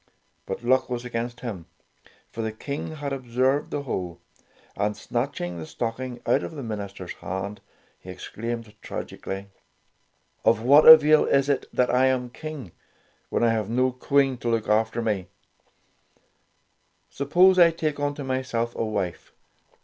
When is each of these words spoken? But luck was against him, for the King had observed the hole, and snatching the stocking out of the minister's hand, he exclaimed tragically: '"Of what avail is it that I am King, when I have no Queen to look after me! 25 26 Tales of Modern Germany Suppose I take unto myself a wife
But 0.47 0.63
luck 0.63 0.89
was 0.89 1.05
against 1.05 1.41
him, 1.41 1.67
for 2.31 2.41
the 2.41 2.51
King 2.51 2.95
had 2.95 3.13
observed 3.13 3.69
the 3.69 3.83
hole, 3.83 4.19
and 4.75 4.97
snatching 4.97 5.59
the 5.59 5.65
stocking 5.67 6.19
out 6.25 6.41
of 6.41 6.53
the 6.55 6.63
minister's 6.63 7.13
hand, 7.13 7.61
he 7.99 8.09
exclaimed 8.09 8.73
tragically: 8.81 9.49
'"Of 10.43 10.63
what 10.63 10.87
avail 10.87 11.25
is 11.25 11.49
it 11.49 11.67
that 11.71 11.93
I 11.93 12.07
am 12.07 12.31
King, 12.31 12.71
when 13.29 13.43
I 13.43 13.51
have 13.51 13.69
no 13.69 13.91
Queen 13.91 14.37
to 14.39 14.49
look 14.49 14.67
after 14.67 15.03
me! 15.03 15.27
25 17.15 17.17
26 17.17 17.17
Tales 17.17 17.19
of 17.19 17.35
Modern 17.35 17.35
Germany 17.35 17.53
Suppose 17.53 17.59
I 17.59 17.71
take 17.71 17.99
unto 17.99 18.23
myself 18.23 18.75
a 18.75 18.83
wife 18.83 19.33